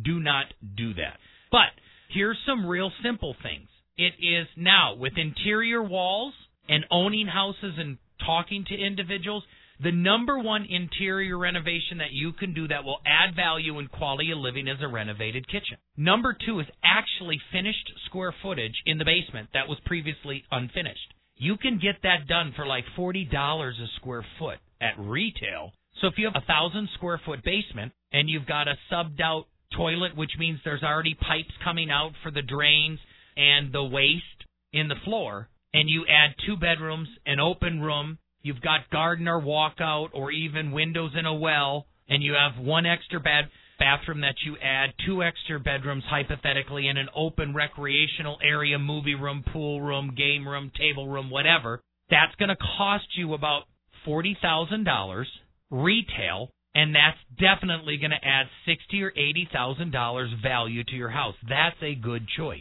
[0.03, 0.45] do not
[0.77, 1.17] do that.
[1.51, 1.69] But
[2.13, 3.67] here's some real simple things.
[3.97, 6.33] It is now with interior walls
[6.69, 9.43] and owning houses and talking to individuals,
[9.83, 14.31] the number one interior renovation that you can do that will add value and quality
[14.31, 15.77] of living is a renovated kitchen.
[15.97, 21.13] Number two is actually finished square footage in the basement that was previously unfinished.
[21.35, 25.73] You can get that done for like $40 a square foot at retail.
[25.99, 29.45] So if you have a thousand square foot basement and you've got a subbed out
[29.75, 32.99] toilet, which means there's already pipes coming out for the drains
[33.37, 34.25] and the waste
[34.73, 39.41] in the floor, and you add two bedrooms, an open room, you've got garden or
[39.41, 43.49] walkout or even windows in a well, and you have one extra bed
[43.79, 49.43] bathroom that you add, two extra bedrooms hypothetically in an open recreational area, movie room,
[49.51, 51.81] pool room, game room, table room, whatever.
[52.09, 53.63] That's going to cost you about
[54.05, 55.25] $40,000
[55.71, 61.09] retail and that's definitely going to add sixty or eighty thousand dollars value to your
[61.09, 61.35] house.
[61.47, 62.59] That's a good choice.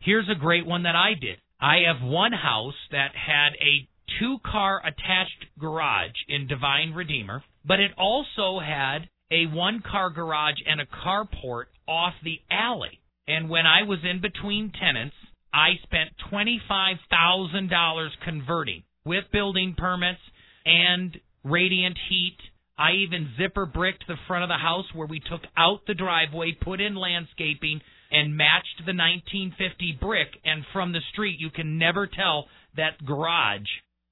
[0.00, 1.38] Here's a great one that I did.
[1.60, 7.78] I have one house that had a two car attached garage in Divine Redeemer, but
[7.78, 13.00] it also had a one car garage and a carport off the alley.
[13.28, 15.14] And when I was in between tenants,
[15.54, 20.20] I spent $25,000 converting with building permits
[20.64, 22.36] and radiant heat.
[22.78, 26.52] I even zipper bricked the front of the house where we took out the driveway,
[26.52, 27.80] put in landscaping,
[28.10, 30.28] and matched the 1950 brick.
[30.44, 33.68] And from the street, you can never tell that garage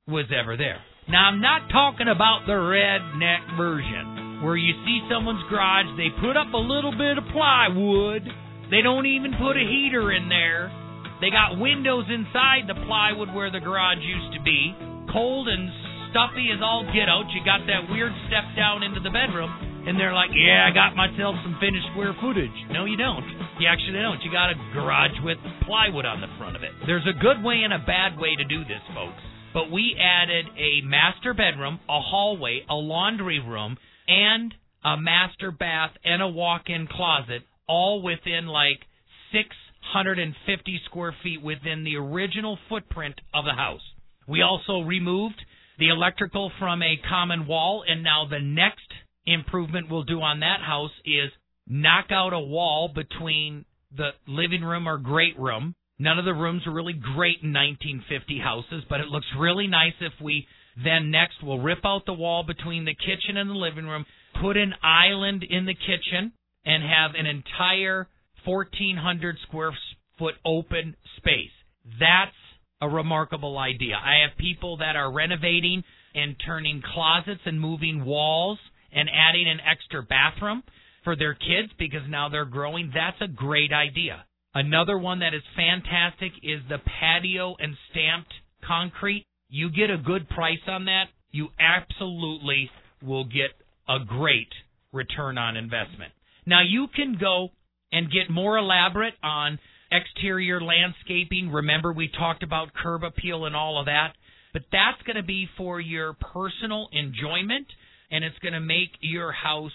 [0.07, 0.81] was ever there.
[1.09, 6.37] Now, I'm not talking about the redneck version where you see someone's garage, they put
[6.37, 8.23] up a little bit of plywood,
[8.71, 10.73] they don't even put a heater in there.
[11.21, 14.73] They got windows inside the plywood where the garage used to be,
[15.13, 15.69] cold and
[16.11, 17.31] stuffy as all get out.
[17.31, 19.51] You got that weird step down into the bedroom,
[19.87, 23.25] and they're like, "Yeah, I got myself some finished square footage." No, you don't.
[23.59, 24.23] You actually don't.
[24.23, 26.73] You got a garage with plywood on the front of it.
[26.87, 29.23] There's a good way and a bad way to do this, folks.
[29.53, 35.91] But we added a master bedroom, a hallway, a laundry room, and a master bath
[36.05, 38.87] and a walk-in closet, all within like
[39.33, 43.83] 650 square feet within the original footprint of the house.
[44.27, 45.45] We also removed
[45.81, 48.87] the electrical from a common wall, and now the next
[49.27, 51.31] improvement we'll do on that house is
[51.67, 53.65] knock out a wall between
[53.97, 55.75] the living room or great room.
[55.99, 59.95] None of the rooms are really great in 1950 houses, but it looks really nice
[60.01, 60.47] if we
[60.85, 64.07] then next we'll rip out the wall between the kitchen and the living room,
[64.41, 66.33] put an island in the kitchen,
[66.65, 68.07] and have an entire
[68.45, 69.73] 1,400 square
[70.19, 71.51] foot open space.
[71.99, 72.37] That's
[72.81, 73.95] a remarkable idea.
[73.95, 75.83] I have people that are renovating
[76.15, 78.59] and turning closets and moving walls
[78.93, 80.63] and adding an extra bathroom
[81.05, 82.91] for their kids because now they're growing.
[82.95, 84.25] That's a great idea.
[84.55, 88.33] Another one that is fantastic is the patio and stamped
[88.67, 89.25] concrete.
[89.49, 91.05] You get a good price on that.
[91.31, 92.71] You absolutely
[93.03, 93.53] will get
[93.89, 94.53] a great
[94.93, 96.13] return on investment.
[96.47, 97.51] Now you can go
[97.93, 99.59] and get more elaborate on
[99.91, 101.51] exterior landscaping.
[101.51, 104.15] Remember we talked about curb appeal and all of that.
[104.53, 107.67] But that's going to be for your personal enjoyment
[108.11, 109.71] and it's going to make your house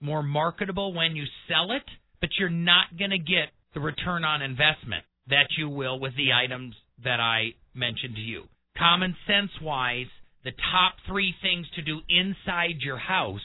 [0.00, 1.84] more marketable when you sell it,
[2.20, 6.32] but you're not going to get the return on investment that you will with the
[6.32, 6.74] items
[7.04, 8.44] that I mentioned to you.
[8.76, 10.06] Common sense wise,
[10.44, 13.40] the top three things to do inside your house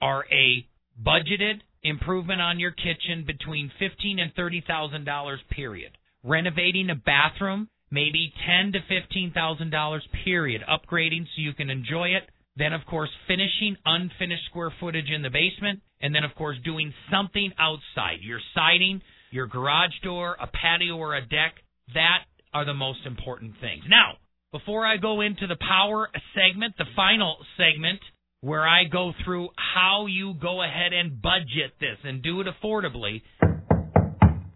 [0.00, 0.66] are a
[1.02, 5.92] budgeted improvement on your kitchen between fifteen and thirty thousand dollars period.
[6.22, 10.62] Renovating a bathroom, maybe ten to fifteen thousand dollars period.
[10.68, 12.28] Upgrading so you can enjoy it.
[12.56, 16.92] Then of course finishing unfinished square footage in the basement, and then of course doing
[17.10, 18.18] something outside.
[18.22, 21.54] Your siding, your garage door, a patio or a deck.
[21.94, 23.84] That are the most important things.
[23.88, 24.14] Now,
[24.52, 28.00] before I go into the power segment, the final segment,
[28.42, 33.22] where I go through how you go ahead and budget this and do it affordably,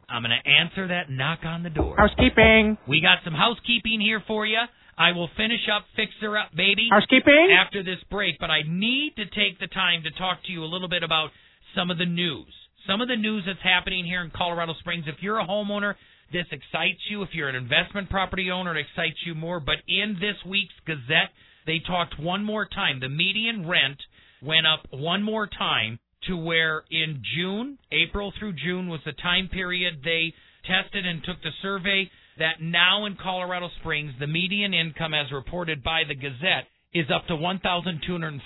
[0.09, 1.97] I'm going to answer that knock on the door.
[1.97, 2.79] Housekeeping.
[2.89, 4.61] We got some housekeeping here for you.
[4.97, 7.51] I will finish up Fixer Up Baby Housekeeping.
[7.51, 10.71] after this break, but I need to take the time to talk to you a
[10.71, 11.31] little bit about
[11.75, 12.53] some of the news.
[12.87, 15.05] Some of the news that's happening here in Colorado Springs.
[15.09, 15.95] If you're a homeowner,
[16.33, 17.23] this excites you.
[17.23, 19.59] If you're an investment property owner, it excites you more.
[19.59, 21.35] But in this week's Gazette,
[21.67, 23.01] they talked one more time.
[23.01, 24.01] The median rent
[24.43, 25.99] went up one more time
[26.29, 30.33] to where in June, April through June was the time period they
[30.67, 35.85] tested and took the survey that now in Colorado Springs, the median income as reported
[35.85, 38.41] by the Gazette is up to $1,246.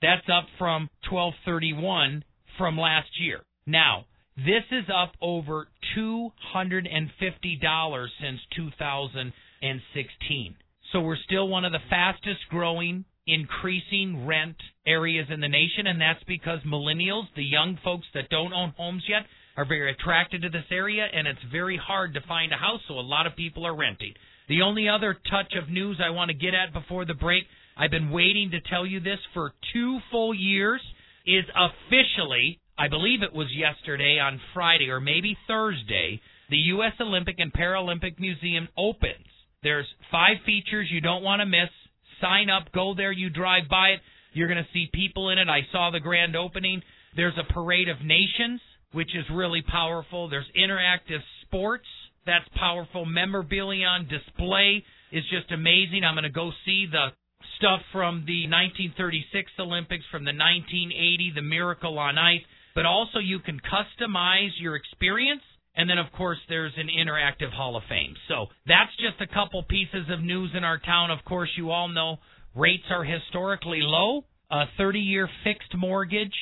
[0.00, 2.24] That's up from 1231
[2.58, 3.40] from last year.
[3.66, 10.54] Now, this is up over $250 since 2016.
[10.92, 16.00] So we're still one of the fastest growing increasing rent areas in the nation and
[16.00, 19.22] that's because millennials, the young folks that don't own homes yet,
[19.56, 22.94] are very attracted to this area and it's very hard to find a house so
[22.94, 24.12] a lot of people are renting.
[24.48, 27.44] The only other touch of news I want to get at before the break,
[27.76, 30.80] I've been waiting to tell you this for 2 full years
[31.24, 37.36] is officially, I believe it was yesterday on Friday or maybe Thursday, the US Olympic
[37.38, 39.31] and Paralympic Museum opens.
[39.62, 41.70] There's five features you don't want to miss.
[42.20, 44.00] Sign up, go there, you drive by it.
[44.32, 45.48] You're going to see people in it.
[45.48, 46.82] I saw the grand opening.
[47.14, 48.60] There's a parade of nations,
[48.92, 50.28] which is really powerful.
[50.28, 51.86] There's interactive sports.
[52.26, 53.04] That's powerful.
[53.04, 56.02] Memorabilia on display is just amazing.
[56.04, 57.08] I'm going to go see the
[57.58, 62.42] stuff from the 1936 Olympics, from the 1980, the Miracle on Ice.
[62.74, 65.42] But also, you can customize your experience
[65.74, 68.14] and then, of course, there's an interactive Hall of Fame.
[68.28, 71.10] So that's just a couple pieces of news in our town.
[71.10, 72.18] Of course, you all know
[72.54, 74.24] rates are historically low.
[74.50, 76.34] A 30 year fixed mortgage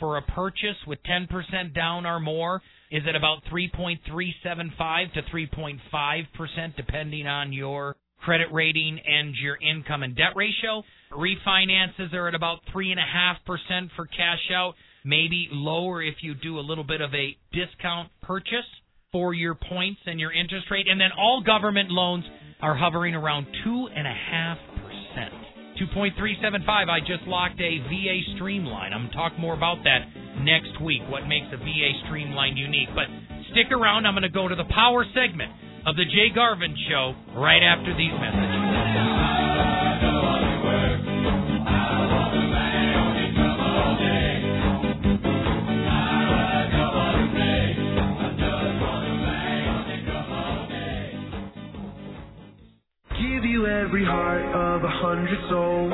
[0.00, 7.26] for a purchase with 10% down or more is at about 3.375 to 3.5%, depending
[7.28, 10.82] on your credit rating and your income and debt ratio.
[11.12, 16.84] Refinances are at about 3.5% for cash out maybe lower if you do a little
[16.84, 18.68] bit of a discount purchase
[19.12, 20.88] for your points and your interest rate.
[20.88, 22.24] And then all government loans
[22.60, 24.56] are hovering around 2.5%.
[25.80, 26.68] 2.375.
[26.68, 28.92] I just locked a VA Streamline.
[28.92, 30.06] I'm going to talk more about that
[30.40, 32.88] next week, what makes a VA Streamline unique.
[32.94, 33.06] But
[33.52, 34.06] stick around.
[34.06, 35.50] I'm going to go to the power segment
[35.86, 38.61] of the Jay Garvin Show right after these messages.
[53.92, 55.92] Every heart of a hundred souls.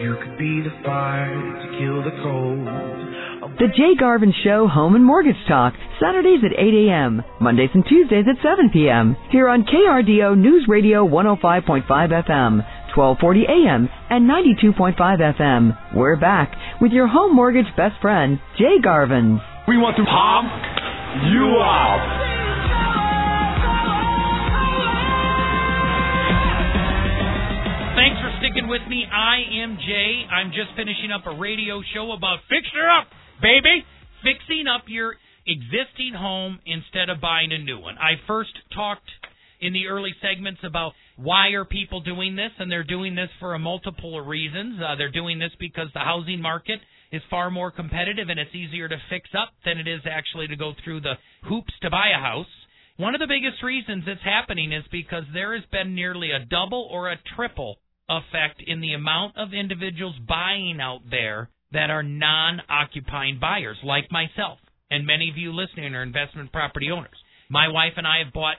[0.00, 3.60] You could be the fire to kill the cold.
[3.60, 8.24] The Jay Garvin Show Home and Mortgage Talk, Saturdays at 8 a.m., Mondays and Tuesdays
[8.26, 9.16] at 7 p.m.
[9.30, 12.64] Here on KRDO News Radio 105.5 FM,
[12.96, 15.94] 1240 a.m., and 92.5 FM.
[15.94, 19.42] We're back with your home mortgage best friend, Jay Garvin.
[19.68, 20.48] We want to pump
[21.28, 22.33] you up.
[28.74, 29.04] With me.
[29.06, 30.26] I am Jay.
[30.26, 33.06] I'm just finishing up a radio show about fixing up,
[33.40, 33.86] baby.
[34.26, 35.14] Fixing up your
[35.46, 37.94] existing home instead of buying a new one.
[37.98, 39.06] I first talked
[39.60, 43.54] in the early segments about why are people doing this, and they're doing this for
[43.54, 44.80] a multiple of reasons.
[44.82, 46.80] Uh, they're doing this because the housing market
[47.12, 50.56] is far more competitive and it's easier to fix up than it is actually to
[50.56, 51.14] go through the
[51.44, 52.50] hoops to buy a house.
[52.96, 56.88] One of the biggest reasons it's happening is because there has been nearly a double
[56.90, 57.78] or a triple
[58.08, 64.10] effect in the amount of individuals buying out there that are non occupying buyers, like
[64.10, 64.58] myself.
[64.90, 67.16] And many of you listening are investment property owners.
[67.48, 68.56] My wife and I have bought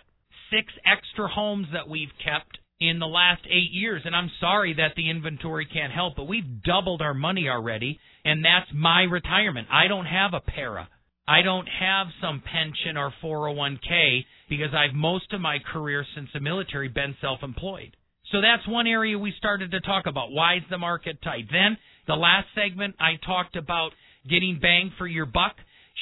[0.52, 4.02] six extra homes that we've kept in the last eight years.
[4.06, 8.43] And I'm sorry that the inventory can't help, but we've doubled our money already, and
[8.43, 9.68] that's my retirement.
[9.72, 10.89] I don't have a para.
[11.28, 16.39] I don't have some pension or 401k because I've most of my career since the
[16.39, 17.96] military been self-employed.
[18.32, 20.32] So that's one area we started to talk about.
[20.32, 21.45] Why is the market tight?
[21.51, 23.91] Then the last segment I talked about
[24.30, 25.55] getting bang for your buck,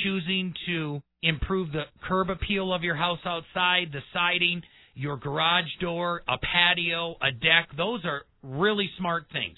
[0.03, 4.61] choosing to improve the curb appeal of your house outside, the siding,
[4.95, 7.69] your garage door, a patio, a deck.
[7.75, 9.57] Those are really smart things.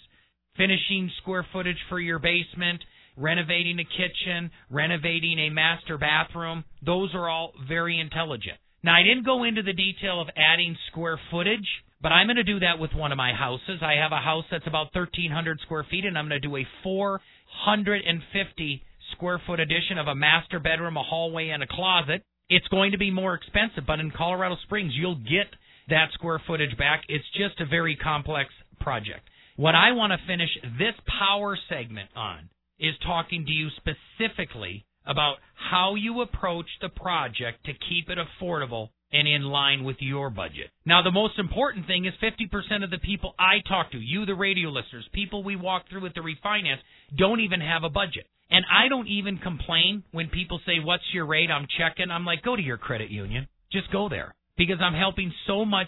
[0.57, 2.82] Finishing square footage for your basement,
[3.18, 6.63] renovating a kitchen, renovating a master bathroom.
[6.86, 8.57] Those are all very intelligent.
[8.84, 11.68] Now, I didn't go into the detail of adding square footage,
[12.02, 13.80] but I'm going to do that with one of my houses.
[13.82, 16.68] I have a house that's about 1,300 square feet, and I'm going to do a
[16.84, 18.84] 450
[19.14, 22.24] square foot addition of a master bedroom, a hallway, and a closet.
[22.50, 25.48] It's going to be more expensive, but in Colorado Springs, you'll get
[25.89, 27.04] that square footage back.
[27.08, 29.30] It's just a very complex project.
[29.56, 35.38] What I want to finish this power segment on is talking to you specifically about
[35.54, 40.70] how you approach the project to keep it affordable and in line with your budget.
[40.86, 44.36] Now, the most important thing is 50% of the people I talk to, you, the
[44.36, 46.80] radio listeners, people we walk through with the refinance,
[47.16, 48.26] don't even have a budget.
[48.49, 51.49] And I don't even complain when people say, What's your rate?
[51.49, 52.12] I'm checking.
[52.12, 53.47] I'm like, Go to your credit union.
[53.72, 54.36] Just go there.
[54.58, 55.88] Because I'm helping so much.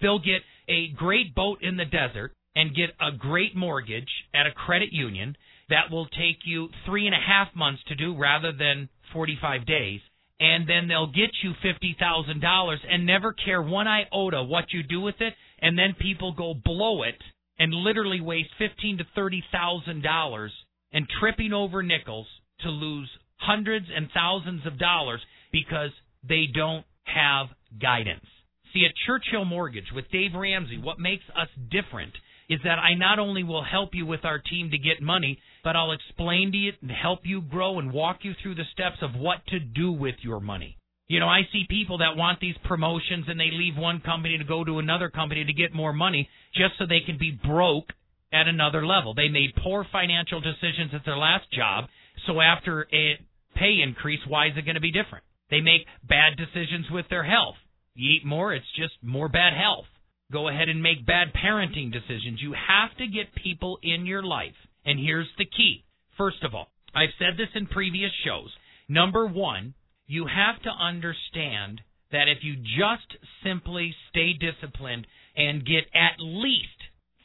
[0.00, 4.52] They'll get a great boat in the desert and get a great mortgage at a
[4.52, 5.36] credit union
[5.68, 10.00] that will take you three and a half months to do rather than 45 days.
[10.38, 15.14] And then they'll get you $50,000 and never care one iota what you do with
[15.20, 15.32] it.
[15.60, 17.16] And then people go blow it
[17.58, 20.48] and literally waste fifteen to $30,000
[20.92, 22.26] and tripping over nickels
[22.60, 23.08] to lose
[23.38, 25.20] hundreds and thousands of dollars
[25.52, 25.90] because
[26.28, 27.46] they don't have
[27.80, 28.24] guidance.
[28.72, 32.12] See, at Churchill Mortgage with Dave Ramsey, what makes us different
[32.48, 35.74] is that I not only will help you with our team to get money, but
[35.74, 39.20] I'll explain to you and help you grow and walk you through the steps of
[39.20, 40.78] what to do with your money.
[41.08, 44.44] You know, I see people that want these promotions and they leave one company to
[44.44, 47.86] go to another company to get more money just so they can be broke
[48.32, 49.12] at another level.
[49.12, 51.86] They made poor financial decisions at their last job,
[52.28, 53.18] so after a
[53.56, 55.24] pay increase, why is it going to be different?
[55.50, 57.56] They make bad decisions with their health.
[57.96, 59.86] You eat more, it's just more bad health.
[60.30, 62.40] Go ahead and make bad parenting decisions.
[62.40, 64.54] You have to get people in your life.
[64.86, 65.84] And here's the key.
[66.16, 68.50] First of all, I've said this in previous shows.
[68.88, 69.74] Number one,
[70.06, 71.82] you have to understand
[72.12, 75.06] that if you just simply stay disciplined
[75.36, 76.68] and get at least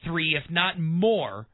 [0.03, 1.47] three, if not more,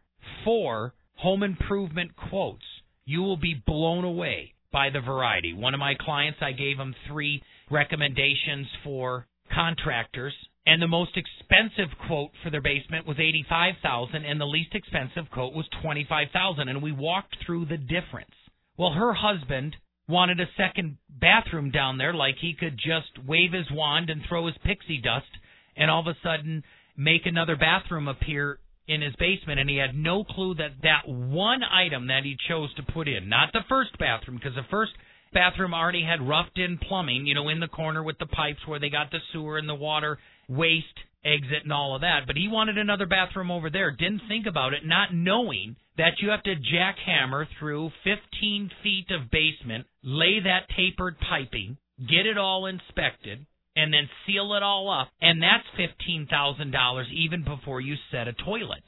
[0.46, 2.64] four home improvement quotes,
[3.06, 5.54] you will be blown away by the variety.
[5.54, 10.34] One of my clients, I gave him three recommendations for contractors,
[10.68, 15.32] and the most expensive quote for their basement was eighty-five thousand, and the least expensive
[15.32, 16.68] quote was twenty-five thousand.
[16.68, 18.36] And we walked through the difference.
[18.78, 19.78] Well, her husband
[20.10, 24.46] wanted a second bathroom down there, like he could just wave his wand and throw
[24.46, 25.32] his pixie dust,
[25.76, 26.64] and all of a sudden
[26.98, 31.62] make another bathroom appear in his basement and he had no clue that that one
[31.62, 34.92] item that he chose to put in, not the first bathroom because the first
[35.34, 38.80] bathroom already had roughed in plumbing, you know, in the corner with the pipes where
[38.80, 40.86] they got the sewer and the water waste
[41.26, 42.22] exit and all of that.
[42.26, 43.92] But he wanted another bathroom over there.
[43.92, 49.32] Didn't think about it, not knowing that you have to jackhammer through 15 feet of
[49.32, 53.46] basement, lay that tapered piping, get it all inspected,
[53.76, 58.84] and then seal it all up, and that's $15,000 even before you set a toilet.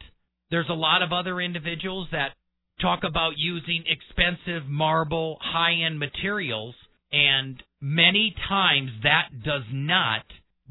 [0.49, 2.32] There's a lot of other individuals that
[2.82, 6.74] talk about using expensive marble, high end materials,
[7.12, 10.24] and many times that does not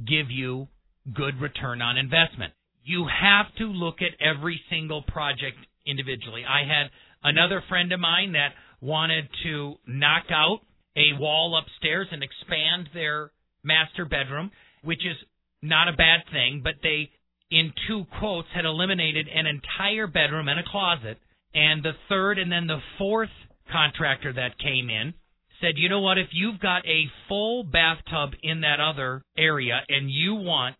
[0.07, 0.69] give you
[1.15, 2.53] good return on investment.
[2.85, 5.57] You have to look at every single project
[5.87, 6.45] individually.
[6.49, 6.91] I had
[7.23, 10.61] another friend of mine that wanted to knock out
[10.97, 13.31] a wall upstairs and expand their
[13.63, 14.51] master bedroom,
[14.83, 15.17] which is
[15.63, 17.11] not a bad thing, but they,
[17.51, 21.19] in two quotes, had eliminated an entire bedroom and a closet.
[21.55, 23.31] And the third and then the fourth
[23.71, 25.15] contractor that came in
[25.61, 30.11] said, you know what, if you've got a full bathtub in that other area and
[30.11, 30.77] you want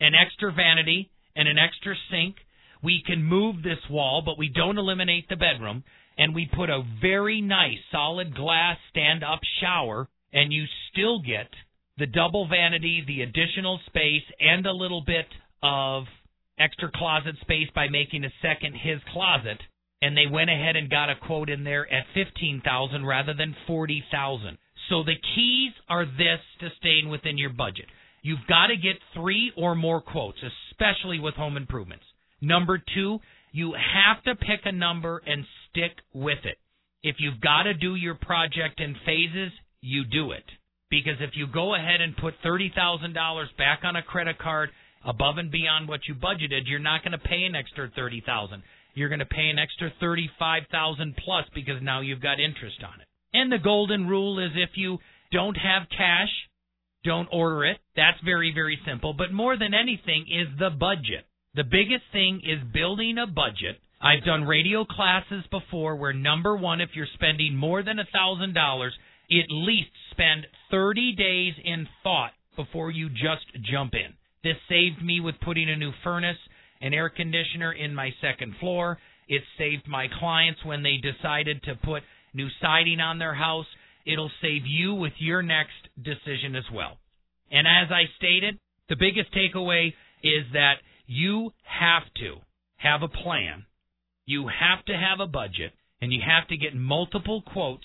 [0.00, 2.36] an extra vanity and an extra sink,
[2.82, 5.84] we can move this wall, but we don't eliminate the bedroom,
[6.18, 11.48] and we put a very nice solid glass stand up shower, and you still get
[11.96, 15.26] the double vanity, the additional space, and a little bit
[15.62, 16.04] of
[16.58, 19.60] extra closet space by making a second his closet
[20.04, 24.58] and they went ahead and got a quote in there at 15,000 rather than 40,000.
[24.90, 27.86] So the keys are this to staying within your budget.
[28.24, 30.38] You've got to get 3 or more quotes,
[30.72, 32.04] especially with home improvements.
[32.40, 33.20] Number 2,
[33.52, 36.58] you have to pick a number and stick with it.
[37.04, 40.44] If you've got to do your project in phases, you do it.
[40.90, 44.70] Because if you go ahead and put $30,000 back on a credit card
[45.06, 48.62] above and beyond what you budgeted, you're not going to pay an extra 30,000
[48.94, 53.06] you're going to pay an extra 35,000 plus because now you've got interest on it.
[53.32, 54.98] And the golden rule is if you
[55.32, 56.30] don't have cash,
[57.04, 57.78] don't order it.
[57.96, 61.26] That's very very simple, but more than anything is the budget.
[61.54, 63.80] The biggest thing is building a budget.
[64.00, 68.86] I've done radio classes before where number 1 if you're spending more than a $1000,
[68.86, 74.12] at least spend 30 days in thought before you just jump in.
[74.42, 76.36] This saved me with putting a new furnace
[76.82, 78.98] and air conditioner in my second floor.
[79.28, 82.02] It saved my clients when they decided to put
[82.34, 83.66] new siding on their house.
[84.06, 86.98] It'll save you with your next decision as well.
[87.50, 90.74] And as I stated, the biggest takeaway is that
[91.06, 92.36] you have to
[92.76, 93.64] have a plan.
[94.26, 97.84] You have to have a budget and you have to get multiple quotes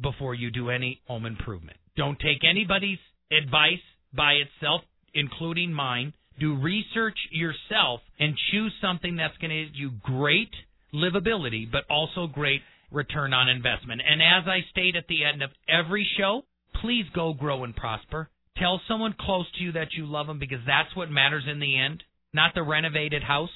[0.00, 1.76] before you do any home improvement.
[1.96, 2.98] Don't take anybody's
[3.30, 3.82] advice
[4.14, 4.82] by itself,
[5.14, 6.12] including mine.
[6.40, 10.50] Do research yourself and choose something that's going to give you great
[10.94, 12.62] livability, but also great
[12.92, 14.02] return on investment.
[14.06, 16.42] And as I state at the end of every show,
[16.80, 18.28] please go grow and prosper.
[18.58, 21.78] Tell someone close to you that you love them because that's what matters in the
[21.78, 22.02] end.
[22.34, 23.50] Not the renovated house,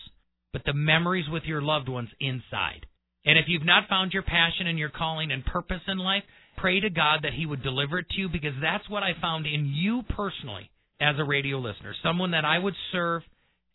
[0.53, 2.87] but the memories with your loved ones inside.
[3.25, 6.23] And if you've not found your passion and your calling and purpose in life,
[6.57, 9.47] pray to God that He would deliver it to you because that's what I found
[9.47, 10.71] in you personally
[11.01, 13.23] as a radio listener, someone that I would serve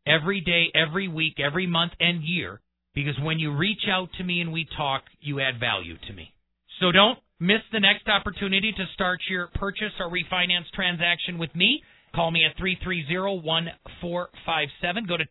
[0.07, 2.59] every day, every week, every month, and year,
[2.93, 6.33] because when you reach out to me and we talk, you add value to me.
[6.79, 11.83] So don't miss the next opportunity to start your purchase or refinance transaction with me.
[12.13, 15.07] Call me at 330-1457.
[15.07, 15.25] Go to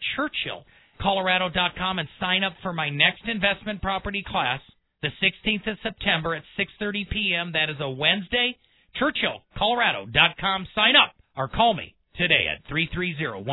[1.04, 4.61] churchillcolorado.com and sign up for my next investment property class,
[5.02, 7.52] the 16th of September at 6:30 p.m.
[7.52, 8.56] That is a Wednesday.
[9.00, 10.66] churchillcolorado.com.
[10.74, 13.44] Sign up or call me today at 330-1457.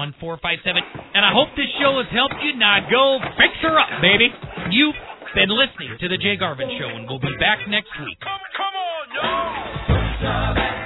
[1.14, 2.58] And I hope this show has helped you.
[2.58, 4.30] Now go fix her up, baby.
[4.72, 4.96] You've
[5.36, 8.20] been listening to the Jay Garvin Show, and we'll be back next week.
[8.22, 10.77] Come, come on, y'all.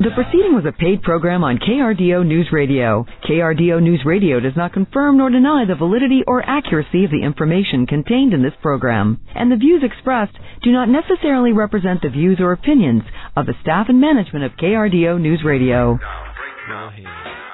[0.00, 3.04] The proceeding was a paid program on KRDO News Radio.
[3.28, 7.86] KRDO News Radio does not confirm nor deny the validity or accuracy of the information
[7.86, 10.32] contained in this program, and the views expressed
[10.62, 13.02] do not necessarily represent the views or opinions
[13.36, 15.98] of the staff and management of KRDO News Radio.
[16.66, 17.49] Now.